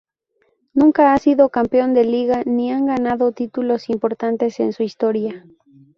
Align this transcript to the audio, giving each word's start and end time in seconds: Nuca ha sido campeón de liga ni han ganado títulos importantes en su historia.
Nuca 0.73 1.13
ha 1.13 1.17
sido 1.19 1.49
campeón 1.49 1.93
de 1.93 2.03
liga 2.05 2.41
ni 2.43 2.71
han 2.71 2.87
ganado 2.87 3.33
títulos 3.33 3.87
importantes 3.87 4.59
en 4.59 4.73
su 4.73 4.81
historia. 4.81 5.45